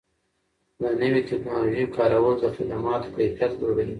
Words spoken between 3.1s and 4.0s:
کیفیت لوړوي.